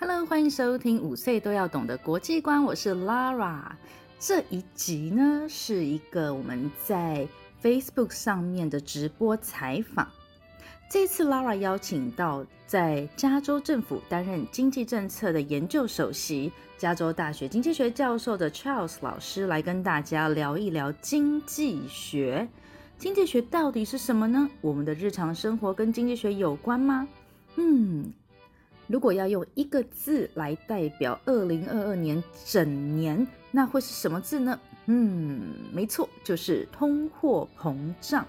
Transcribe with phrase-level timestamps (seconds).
[0.00, 3.62] Hello，欢迎收听五岁都要懂的国际观，我是 Lara。
[4.18, 7.28] 这一集呢，是一个我们在
[7.62, 10.08] Facebook 上面的直播采访。
[10.90, 22.46] 这次 Lara 邀请到在加州政府担任经济政策的研究首席、加州大学经济学教授的 Charles 老师来跟大家聊一聊经济学。
[23.02, 24.48] 经济学到底是什么呢？
[24.60, 27.08] 我们的日常生活跟经济学有关吗？
[27.56, 28.12] 嗯，
[28.86, 34.56] 如果要用一个字来代表二零二二年整年，那会是什么字呢？
[34.86, 38.24] 嗯，没错，就是通货膨胀。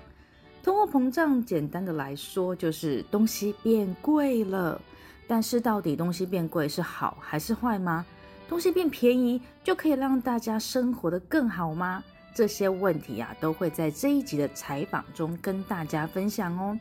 [0.63, 4.81] 通货膨胀，简单的来说就是东西变贵了。
[5.27, 8.03] 但是到底东西变贵是好还是坏吗？
[8.49, 12.03] 东西变便宜就可以让大家生活得更好吗？
[12.33, 16.77] 这些问题啊，都会在这一集的采访中跟大家分享哦。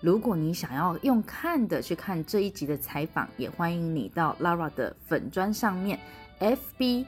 [0.00, 5.98] 如果你想要用看的去看这一集的采访，也欢迎你到 Lara 的粉砖上面
[6.40, 7.04] ，FB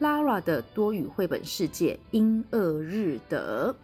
[0.00, 3.74] Lara 的多语绘本世界英二日德。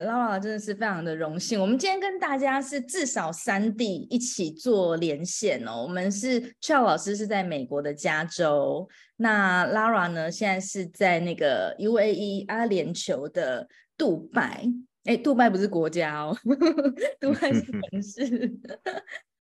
[0.00, 5.82] Lara 真的是非常的荣幸，我们今天跟大家是至少三地一起做连线哦。
[5.82, 14.64] 我们是 Chao 老师是在美国的加州，那 Lara 呢现在是在那个 UAE 阿联酋的杜拜，
[15.04, 16.34] 哎，杜拜不是国家哦，
[17.20, 18.58] 杜拜是城市。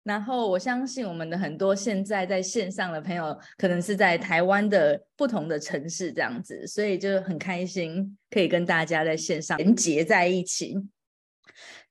[0.07, 10.77] 然后我相信我们的很多现在在线上的朋友，可能是在台湾的不同的城市这样子，所以就很开心可以跟大家在线上连结在一起。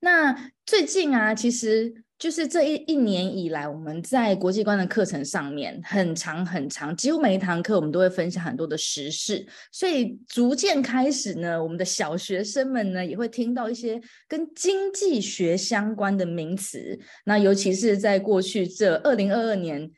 [0.00, 2.06] 那最近啊，其实。
[2.19, 16.98] 就是这一一年以来，我们在国际观的课程上面很长很长，几乎每一堂课我们都会分享很多的时事，所以逐渐开始呢，我们的小学生们呢也会听到一些跟经济学相关的名词。
[17.27, 19.91] 那尤其是在过去这二零二二年，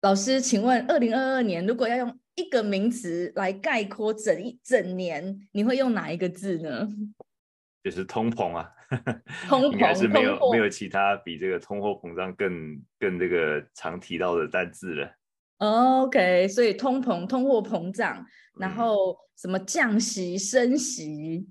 [0.00, 6.88] 老师，请问二零二二年如果要用一个名词来概括整一整年，你会用哪一个字呢？
[7.84, 8.68] 就是通膨啊。
[9.48, 15.10] 通膨应该是没有没有其他比这个通货膨胀更更这个常提到的单字了。
[15.58, 18.24] OK，所以通膨、通货膨胀，
[18.58, 21.46] 然后什么降息、升息，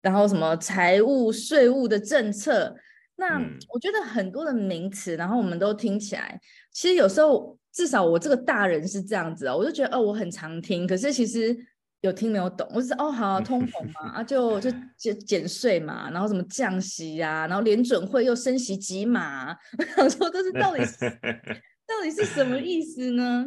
[0.00, 2.76] 然后什么财务、税务的政策。
[3.16, 3.38] 那
[3.68, 6.40] 我觉得很多的名词，然后我们都听起来，
[6.72, 11.56] 其实有时候至少我这个大人是这样子啊，我就觉得哦，我很常听，可是其实。
[12.02, 12.66] 有听没有懂？
[12.72, 19.50] 我是哦，好、啊、通膨嘛，啊就就 减减税嘛，然后什么降息呀、啊，然后联准会又升息几码，
[19.96, 21.10] 我想说这是到底是
[21.88, 23.46] 到底是什么意思呢？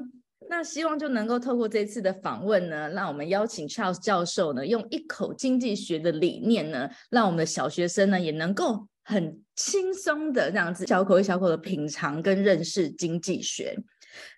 [0.49, 13.77] 那希望就能够透过这次的访问呢，让我们邀请 Charles 教授呢，用一口经济学的理念呢，让我们的小学生呢也能够很轻松的这样子小口一小口的品尝跟认识经济学。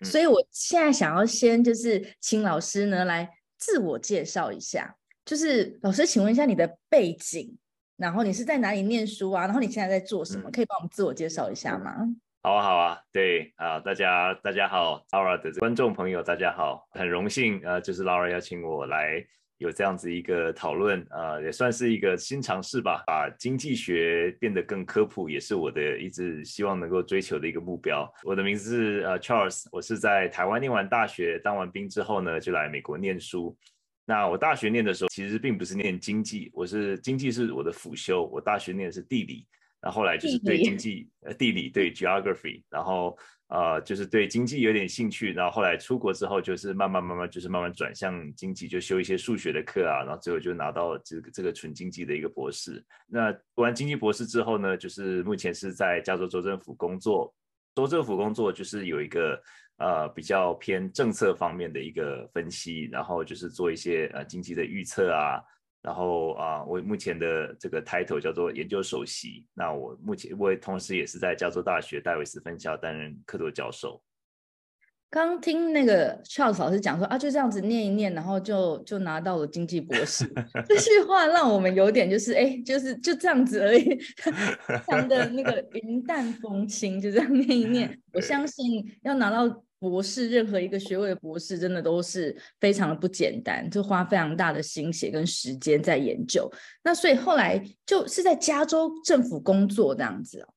[0.02, 3.28] 所以我现在想要先就是请老师呢来。
[3.64, 4.94] 自我介绍一下，
[5.24, 7.56] 就是老师，请问一下你的背景，
[7.96, 9.46] 然后你是在哪里念书啊？
[9.46, 10.50] 然后你现在在做什么？
[10.50, 11.96] 可以帮我们自我介绍一下吗？
[12.42, 19.24] 好啊，好啊，对啊，大家大家好，Laura 的观众朋友大家好，很荣幸啊，就是 Laura 邀请我来
[19.58, 28.12] 有这样子一个讨论啊，也算是一个新尝试吧，把经济学变得更科普，也是我的一直希望能够追求的一个目标。
[28.24, 33.56] 我的名字是呃 Charles，我是在台湾念完大学，当完兵之后呢，就来美国念书。
[34.04, 39.46] 那我大学念的时候，其实并不是念经济，我是经济是我的辅修，我大学念的是地理，
[39.80, 43.16] 然后后来就是对经济呃地理对 geography，然后。
[43.48, 52.84] 呃，就是对经济有点兴趣，然后后来出国之后，就是慢慢慢慢，就是慢慢转向经济，就修一些数学的课啊，然后最后就拿到这个这个纯经济的一个博士。
[53.06, 57.32] 那读完经济博士之后呢，就是目前是在加州州政府工作，
[57.74, 59.40] 州政府工作就是有一个
[59.76, 65.40] 呃比较偏政策方面的一个分析，然后就是做一些呃经济的预测啊。
[65.84, 69.44] 然后啊，我目前的这个 title 叫做研究首席。
[69.52, 74.02] 那我目前我也同时也是在加州大学戴维斯分校担任客座教授。
[75.14, 80.28] 刚听那个 Charles 老师讲说啊，就这样子念一念，然后就就拿到了经济博士。
[80.66, 87.96] 这句话让我们有点就是哎，就是就这样子而已，非常的那个云淡风轻，就这样念一念。
[88.12, 89.62] 我相信要拿到。
[89.80, 96.50] 博士，任何一个学位的博士，真的都是非常的不简单，就花非常大的心血跟时间在研究。
[96.82, 100.48] 那所以后来就是在加州政府工作这样子哦。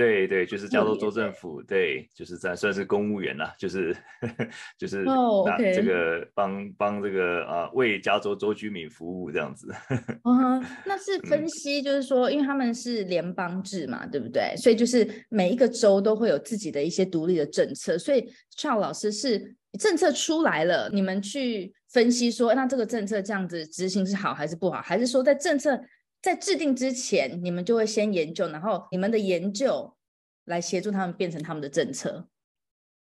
[0.00, 3.94] 对对，就是加州州政府，对，就是在算是公务员啦，就是
[4.78, 5.46] 就是那、oh.
[5.74, 9.68] 这个帮帮这个啊为加州州居民服务这样子。
[10.24, 14.54] 嗯，那是分析，就是说，因为他们是联邦制嘛，对不对？
[14.56, 18.26] 所以就是每一个州都会有自己的一些独立的政策，所以
[18.56, 25.78] Charles 老师是政策出来了，你们去分析说，那这个政策这样子执行是好还是不好，还是说在政策
[26.22, 29.96] 在制定之前，你们就会先研究，然后你们的研究
[30.44, 32.28] 来协助他们变成他们的政策。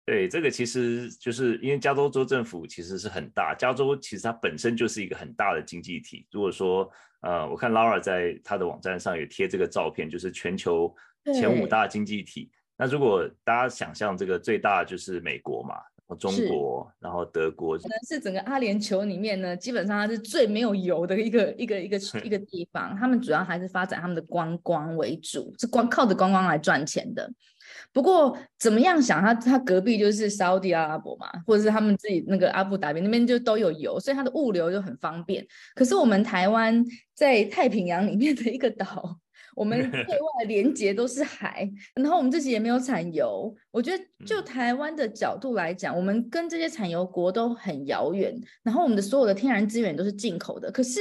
[0.06, 6.26] 对，这个其实就是因为加州州政府其实是很大，加州其实它本身就是一个很大的经济体。
[6.30, 10.92] 如果说呃，我看 Laura 在他的网站上有贴这个照片，就是全球
[11.34, 12.50] 前五大经济体。
[12.76, 15.76] 那如果大家想象这个最大就是美国嘛。
[16.16, 22.96] 中国，然后德国，可能是整个阿联酋里面呢，基本上它是最没有油的一个一个一个 一个地方。
[22.96, 27.30] 他们主要还是发展他们的观光为主，是光靠着观光来赚钱的。
[27.92, 35.46] 不过怎么样想，他他隔壁就是沙乌地阿拉伯嘛，或者是他们自己那个阿布达比那边就都有油，所以它的物流就很方便。
[35.74, 39.18] 可是我们台湾在太平洋里面的一个岛。
[39.54, 43.54] 我们对 外连接都是海，然后我们自己也没有产油。
[43.70, 50.70] 我觉得就台湾的角度来讲，我们跟这些产油国都很遥远，然后我们的所有的天然资源都是进口的。
[50.70, 51.00] 可是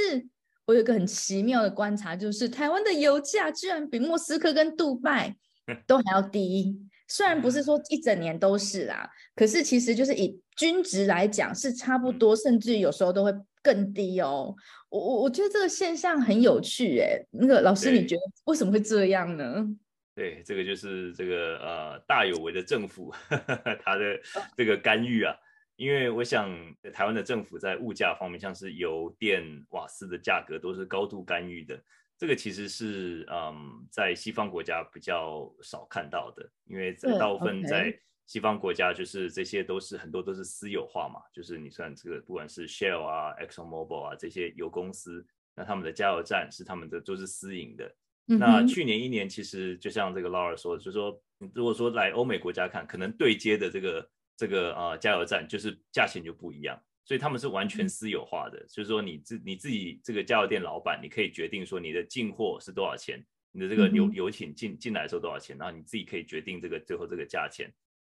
[0.66, 5.34] 我有一个很奇妙的观察，就是台湾的油价居然比莫斯科跟杜拜
[5.86, 6.78] 都还要低。
[7.08, 13.30] 虽然不是说一整年都是啦，可是其实就是以均值来讲是差不多，甚至有时候都会
[13.62, 14.54] 更低哦。
[14.88, 19.66] 我我我觉得这个现象很有趣哎，那个老师你觉得为什么会这样呢？
[20.14, 23.14] 对，对，这个就是这个呃大有为的政府
[23.82, 24.20] 他的
[24.56, 25.34] 这个干预啊，
[25.76, 26.50] 因为我想
[26.92, 31.80] 台湾的政府在物价方面，像是油电瓦斯的价格都是高度干预的，
[32.18, 37.96] 这个其实是嗯在西方国家比较少看到的，因为大部分在。
[38.26, 47.94] 西方国家就是这些都是很多都是私有化嘛，就是你算这个不管是 Shell 啊、Exxon Mobil 啊这些油公司，那他们的加油站是他们的都是私营的。
[48.28, 51.20] 嗯、那去年一年其实就像这个 Laura 说的，就是说
[51.52, 58.58] 如果说来欧美国家看，可能对接的这个这个啊、呃、加油站就是价钱就不一样，所以他们是完全私有化的。
[58.58, 67.70] 嗯、就是说你自你自己这个加油店老板，你可以决定说你的进货是多少钱，你的这个油、嗯、油品进进来的时候多少钱，然后你自己可以决定这个最后这个价钱。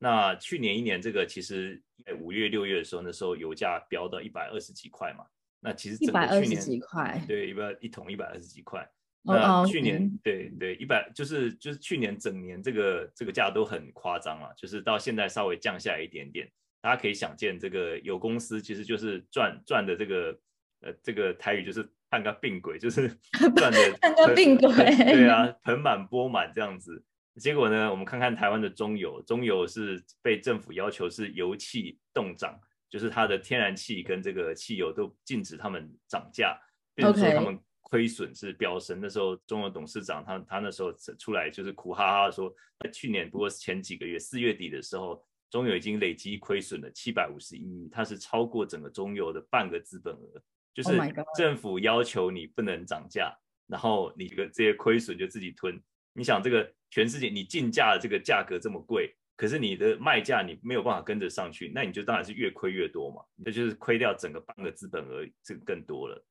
[0.02, 5.24] 那去年一年这个其实在五月六月的时候，那时候油价飙到一百二十几块嘛。
[5.60, 8.84] 那其实一百二十几块，对，一百一桶一百二十几块。
[9.22, 16.50] 那去年对对一百就是就是去年整年这个这个价都很夸张了，就是到现在稍微降下来一点点。
[16.80, 20.36] 大家可以想见，这个有公司其实就是赚赚的这个
[20.80, 23.08] 呃这个台语就是半个病鬼，就是
[23.54, 27.04] 赚的半个病鬼，对啊，盆满钵满这样子。
[27.40, 32.58] 结果呢，我们看看台湾的中油，中油是被政府要求是油气冻涨，
[32.90, 36.58] 就是它的天然气跟这个汽油都禁止他们涨价，
[36.94, 39.00] 变成说他们亏损是飙升。
[39.00, 42.54] 那时候中油董事长他他那时候出来就是苦哈哈的说，
[42.92, 50.42] 去年不过前几个月四月底的时候，中油已经累积亏损了七百五十一亿，它是超过整个中油的半个资本额，
[50.74, 50.90] 就是
[51.36, 53.34] 政府要求你不能涨价，
[53.66, 55.80] 然后你这个这些亏损就自己吞。
[56.14, 66.22] 你想这个全世界，你进价的这个价格这么贵，可是你的卖价你没有办法跟着上去，那你就当然是越亏越多嘛，那就是亏掉整个半个资本额，这个更多了。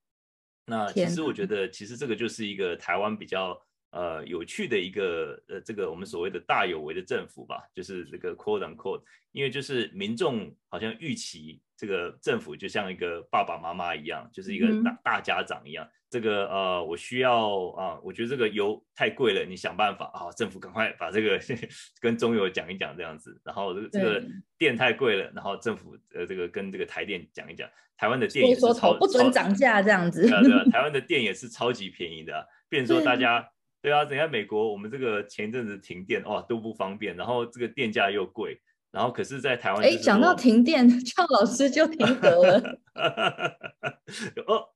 [0.67, 9.01] 那其实我觉得，其实这个就是一个台湾比较呃有趣的一个呃这个我们所谓的大有为的政府吧，就是这个 quote unquote，
[9.31, 15.83] 因为就是民众好像预期这个政府就像一个爸爸妈妈一样，就是一个大大家长一样。
[15.83, 21.39] 嗯这个呃，我需要啊，我觉得这个油太贵了，你想办法啊，政府赶快把这个
[22.01, 24.21] 跟中油讲一讲这样子，然后这个这个
[24.57, 33.47] 电太贵了，然后政府呃这个跟这个台电讲一讲，台湾的电也是超说说不准涨价这样子，对啊对 啊，台湾的电也是超级便宜的啊，变说大家
[33.81, 38.59] 对啊，等下美国我们这个前一阵子停电哇都不方便，然后这个电价又贵。
[38.91, 42.79] 然后可是，在台湾，哎，讲到停电， 赵老师就停格了。
[44.47, 44.67] 哦，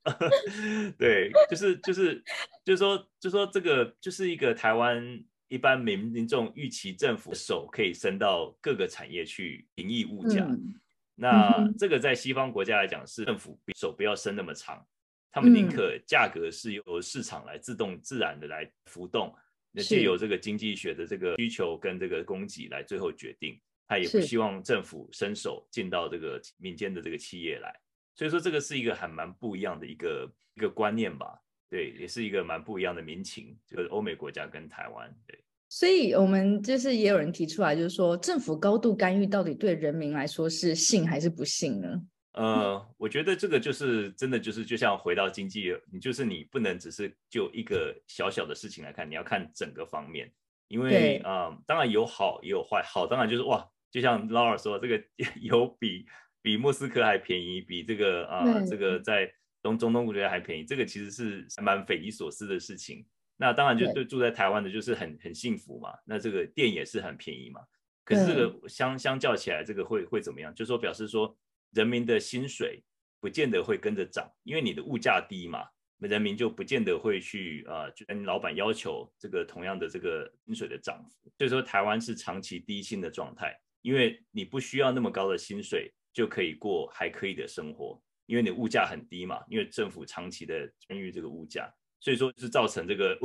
[0.97, 2.23] 对，就是就是
[2.63, 10.45] 就是说，就是说这个就是一个台湾一般民民众预期政府手可以伸到各个产业去平抑物价。
[10.45, 10.73] 嗯、
[11.15, 14.81] 那这个在西方国家来讲，是政府手不要伸那么长，
[15.29, 19.35] 他们宁可价格是由市场来自动自然的来浮动，
[19.73, 23.59] 那借由这个经济学的这个需求跟这个供给来最后决定。
[23.87, 27.73] 他也不希望政府伸手进到这个民间的这个企业来，
[28.15, 31.39] 所以说这个是一个还蛮不一样的一个一个观念吧，
[31.69, 35.39] 对，也是一个蛮不一样的民情，就是欧美国家跟台湾，对。
[35.67, 42.01] 所以我们就是也有人提出来，就是说政府高度干预到底对人民来说是幸还是不幸呢？
[42.33, 50.31] 呃，我觉得这个就是真的就是就像回到经济，你就是你不能只是就一个小小的事情来看，你要看整个方面，
[50.67, 53.65] 因为啊、呃，当然有好也有坏，好当然就是哇，
[53.95, 55.01] 就像 Laura 说，这个
[55.39, 56.05] 有比
[56.41, 63.05] 比莫斯科还便宜，比这个啊、呃、这个在东中东国家还便宜，这个其实是蛮匪夷所思的事情。
[63.37, 67.61] 那当然就对住在台湾的就是很很幸福嘛，那这个电也是很便宜嘛。
[68.03, 70.53] 可是这个相相较起来，这个会会怎么样？
[70.53, 71.33] 就是说表示说
[71.71, 72.83] 人民的薪水
[73.21, 75.65] 不见得会跟着涨，因为你的物价低嘛，
[75.99, 81.31] 人民就不见得会去啊、呃，就跟老板要求这个同样的这个薪水的涨幅。
[81.37, 91.71] 所以说台湾是长期低薪的状态，因为你不需要那么高的薪水就可以过还可以的生活，因为你物价很低嘛，因为政府长期的干预这个物价。
[91.99, 93.15] 所以说，是造成这个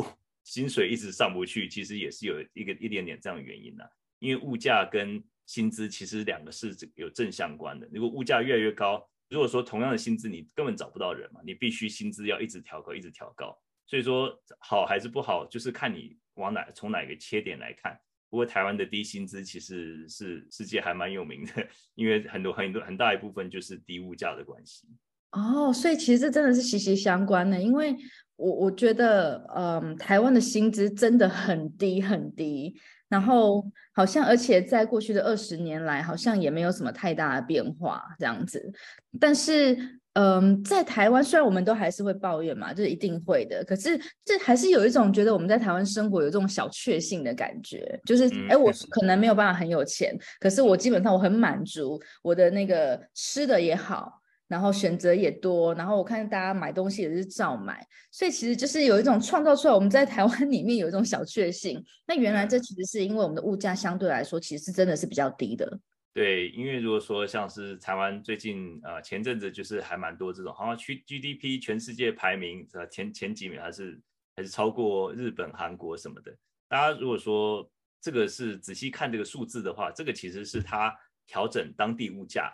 [0.44, 3.84] 薪水一直上不去，其实也是有一个一点点这样的原因呐、
[4.18, 7.88] 因为物价跟薪资其实两个是有正相关的。
[7.90, 13.58] 如果物价越来越高，如果说同样的薪资你根本找不到人嘛，你必须薪资要一直调高，一直调高。
[13.86, 17.98] 所以说好还是不好，就是看你往哪从哪个切点来看。
[18.30, 24.88] 不过台湾的低薪资其实是世界还蛮有名的，因为很多很多很大一部分就是低物价的关系。
[25.32, 27.94] 哦，所以其实这真的是息息相关的，因为。
[28.42, 32.74] 我我觉得，嗯，台湾的薪资真的很低很低，
[33.06, 38.72] 然后好像而且在过去的二十年来，好像也没有什么太大的变化这样子。
[39.20, 54.18] 但是，嗯，在台湾虽然我们都还是会抱怨嘛，就是一定会的，可是这还是有一种觉得我们在台湾生活有这种小确幸的感觉，就是，哎，我可能没有办法很有钱，可是我基本上我很满足，我的那个吃的也好。
[54.50, 61.80] 然后选择也多，然后我看大家买东西也是照买，所以其实就是有一种创造出来，我们在台湾 里面有一种小确幸。
[62.08, 65.78] 那原来这其实是因为我们的物价相对来说，其实是真的是比较低的。
[66.12, 74.00] 对，因为如果说像是台湾最近呃前阵子就是还蛮多这种，好像去 GDP 全世界排名呃前前几名还是
[74.34, 76.36] 还是超过日本、韩国什么的。
[76.68, 80.94] 大家如果说这个是仔细看这个数字的话，这个其实是它
[81.26, 82.52] 调整当地物价。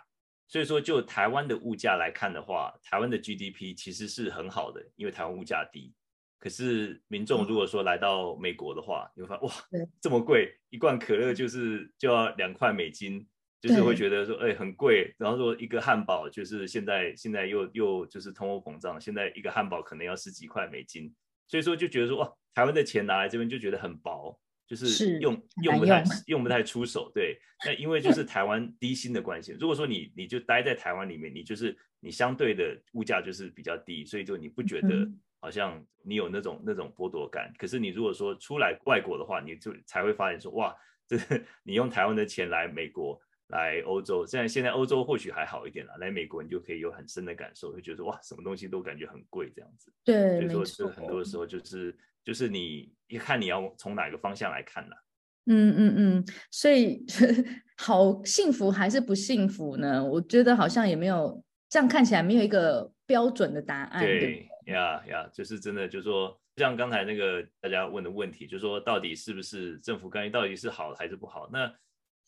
[0.49, 5.93] 所以说，就台湾的物价来看的话，台湾的 GDP 其实是很好的，因为台湾物价低。
[6.39, 9.53] 可是民众如果说来到美国的话，你会发现哇，
[9.99, 13.27] 这么贵，一罐可乐就是就要两块美金，
[13.61, 15.13] 就是会觉得说，哎，很贵。
[15.17, 21.13] 然后说一个汉堡，就是现在现在又又就是通货膨胀，现在一个汉堡可能要十几块美金。
[21.47, 24.39] 所以说就觉得说，哇，台湾的钱拿来这边就觉得很薄。
[24.67, 27.39] 就是用是用不太用，用不太出手，对。
[27.65, 35.09] 那因为就是台湾低薪的关系，如果说你你就待在台湾里面，你就是你相对的物价就是比较低，所以就你不觉得
[35.39, 37.49] 好像你有那种那种剥夺感。
[37.57, 40.75] 可是你如果说出来外国的话，你就才会发现说哇，
[41.07, 41.17] 这
[41.63, 49.91] 你用台湾的钱来美国、来欧洲，现在现在欧洲或许还好一点了，来美国你就可以有很深的感受，会觉得哇，什么东西都感觉很贵这样子。
[50.03, 51.97] 对，所以说是很多时候就是。
[52.27, 54.97] 就是你一看你要从哪个方向来看了？
[55.45, 57.05] 嗯嗯嗯，所以
[57.79, 60.03] 好幸福还是不幸福呢？
[60.03, 64.03] 我觉得好像也没有这样看起来没有一个标准的答案。
[64.03, 71.49] 对呀呀，就是真的，就是说像刚才那个大家问的问题，就是说到底是不是政府干预，到底是好还是不好？
[71.49, 71.73] 那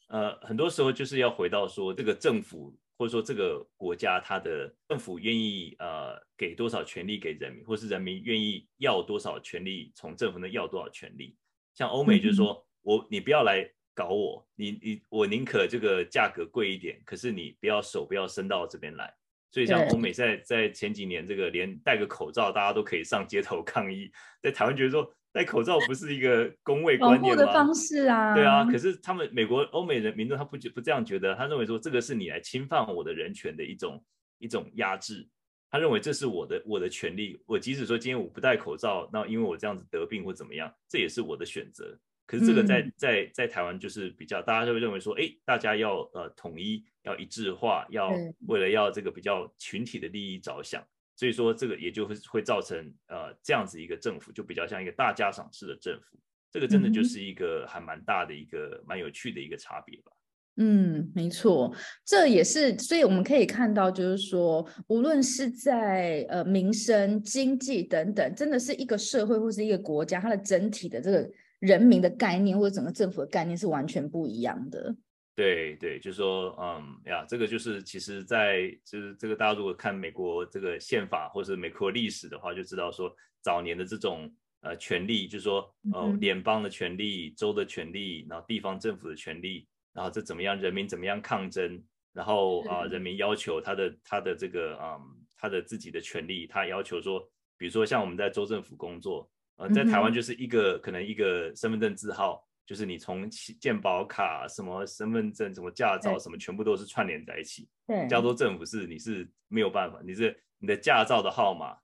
[0.10, 2.78] 呃，很多时候就是要回到说这个政府。
[3.00, 11.34] 或者说这个国家，它的政府愿意呃给多少权利给人民，或是人民愿意要多少权利从政府那要多少权利？
[11.74, 19.16] 像欧美就是说，嗯、我你不要来搞我，你你我宁可这个价格贵一点，可是你不要手不要伸到这边来。
[19.50, 24.12] 所以像欧美在在前几年这个连戴个口罩大家都可以上街头抗议，
[24.42, 25.10] 在台湾觉得说。
[25.31, 27.43] 戴口罩不是一个公卫观念吗？
[27.43, 28.65] 的方式啊，对啊。
[28.65, 34.03] 可是他们美国欧美人民众他不觉不这样觉得，他认为说这个是你来侵犯我的人权的一种
[34.39, 35.27] 一种压制。
[35.71, 41.95] 他认为这是我的我的权利，我即使说今天我不戴口罩，那因为我这样子得病或怎么样，这也是我的选择。
[42.25, 48.12] 可是这个在、嗯、在在台湾就是比较，大家就会认为说，哎，大家要呃统一，要一致化，要
[48.48, 50.83] 为了要这个比较群体的利益着想。
[51.19, 56.17] 所以说，这个也就会会造成呃这样子一个政府，就比较像一个大家长式的政府。
[56.49, 60.13] 这个真的就是一个还蛮大的一个蛮有趣的一个差别吧。
[60.55, 74.95] 嗯，没错，这也是，所以我们可以看到，就是说，无论是在呃民生、经济等等，真的是一个社会或是一个国家，它的整体的这个人民的概念或者整个政府的概念是完全不一样的。
[75.39, 84.29] 对对，就是说，嗯呀，这个就是其实在，在就是这个大家如果看美国这个宪法或是美国历史的话，就知道说早年的这种
[84.60, 91.81] 呃权利，就是说呃联邦的权利、州的权利，然后地方政府的权利，然后这怎么样，人民怎么样抗争，
[92.12, 95.00] 然后啊、呃、人民要求他的他的这个嗯
[95.38, 97.22] 他的自己的权利，他要求说，
[97.58, 102.46] 比如说像我们在州政府工作，呃在台湾就是一个可能一个身份证字号。
[102.69, 103.27] 就是你从
[103.59, 107.67] 健保卡、什么身份证、什么驾照、什么，全部都是串联在一起。
[107.88, 111.75] 对，加州政府是你是没有办法，你是你的驾照的号码，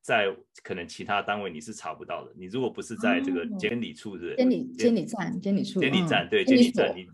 [0.00, 2.32] 在可能其他单位你是查不到的。
[2.36, 7.04] 你如果不是在这个监理处的监理监理站、监理处、监理站，对监理站，你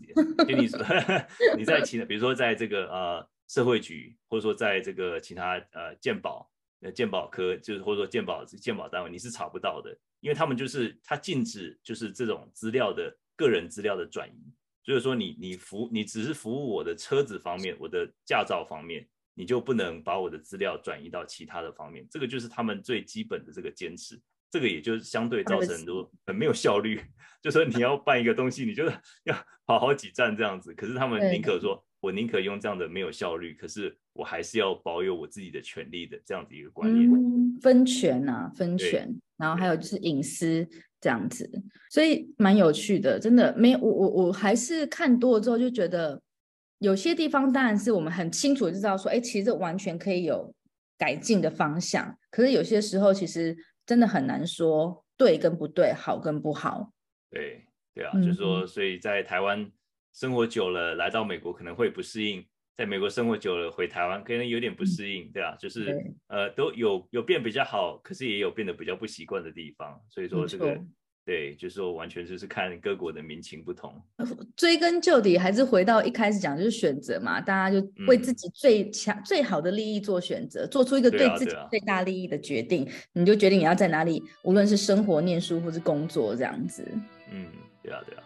[0.45, 0.77] 监理处，
[1.57, 6.47] 你在其他，比如说在这个呃社会局，或者说在这个其他呃健保
[6.81, 9.97] 呃健保科，就是或者说健保健保单位，你是查不到的。
[10.25, 14.51] 因为他们就是他禁止就是这种资料的个人资料的转移，
[14.83, 26.99] 所以说你你服你只是服务我的车子方面，我的驾照方面，你就不能把我的资料转移到其他的方面，这个就是他们最基本的这个坚持，这个也就是相对造成很多很没有效率，
[27.39, 28.83] 就说你要办一个东西，你就
[29.25, 39.13] 要跑好几站这样子，可是他们宁可说我宁可用这样的没有效率，可是我还是要保有我自己的权利的这样子一个观念，嗯、分权啊，分权。
[39.37, 40.65] 然后还有就是隐私
[41.01, 41.49] 这样子，
[41.89, 46.21] 所以蛮有趣的，真的没有我我我还是看多了之后就觉得，
[46.79, 50.55] 有些地方当然是我们很清楚就知道说，哎，其实这完全可以有
[50.97, 52.17] 改进的方向。
[52.31, 53.53] 可是有些时候其实
[53.85, 56.93] 真的很难说对跟不对，好跟不好。
[57.29, 59.69] 对对啊，就是说，所以在台湾
[60.13, 62.45] 生活久了，来到美国可能会不适应。
[62.77, 70.77] 在美国生活久了，回台湾可能有点不适应，嗯、对啊，就是呃都有有变比较好，可是也有变得比较不习惯的地方，所以说这个
[71.25, 73.99] 对，就是说完全就是看各国的民情不同。
[74.57, 86.85] 追根究底，还是回到一开始讲，就是选择嘛，大家就为自己最强、嗯、最好的利益做选择，做出一个对自己最大利益的决定，啊啊、你就决定你要在哪里，无论是生活、念书或是工作这样子。
[87.31, 87.47] 嗯，
[87.81, 88.23] 对啊，对啊。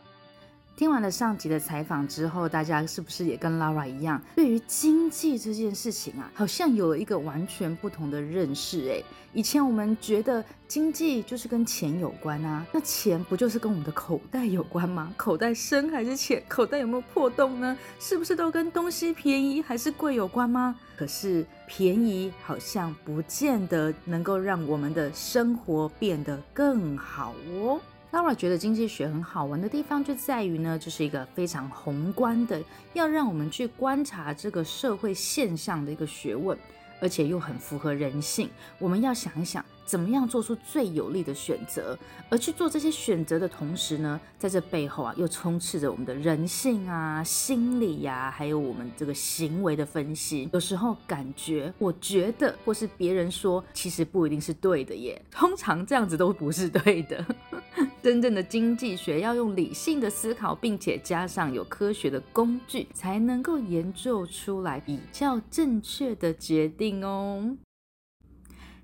[0.80, 8.90] 听完了上集的采访之后，大家是不是也跟 Lara 一样，对于经济这件事情啊，好像有了一个完全不同的认识？
[8.90, 15.14] 哎，以前我们觉得经济就是跟钱有关啊，那钱不就是跟我们的口袋有关吗？
[15.18, 16.42] 口袋深还是浅？
[16.48, 17.78] 口袋有没有破洞呢？
[18.00, 20.74] 是不是都跟东西便宜还是贵有关吗？
[20.96, 27.82] 可是便宜好像不见得能够让我们的生活变得更好哦。
[28.12, 32.60] Laura 觉得经济学很好玩的地方就在于呢，这是一个非常宏观的，
[32.94, 36.58] 要让我们去观察这个社会现象的一个学问，
[37.00, 38.50] 而且又很符合人性。
[38.80, 39.64] 我们要想一想。
[39.90, 41.98] 怎么样做出最有利的选择？
[42.30, 50.48] 而去做这些选择的同时呢，在这背后啊，又充斥着我们的人性啊、心理呀、还有我们这个行为的分析。
[50.54, 55.20] 有时候感觉、我觉得，或是别人说，其实不一定是对的耶。
[55.32, 57.26] 通常这样子都不是对的。
[58.04, 67.58] 真正的经济学要用理性的思考，并且加上有科学的工具，才能够研究出来比较正确的决定哦。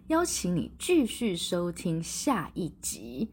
[0.07, 3.29] 邀请你继续收听下一集。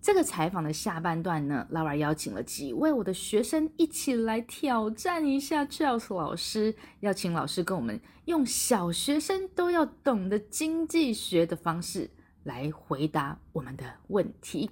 [0.00, 12.10] 这个采访的下半段呢拉瓦邀请了几位我的学生一起来挑战一下 Charles 老师，邀请老师跟我们用小学生都要懂的经济学的方式
[12.42, 14.70] 来回答我们的问题。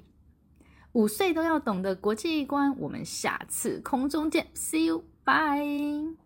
[0.93, 6.17] 五岁都要懂的国际观，我们下次空中见，See you，bye。